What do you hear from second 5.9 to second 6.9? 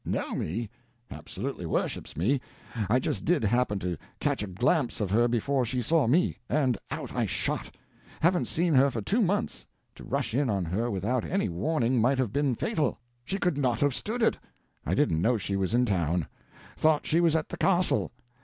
me and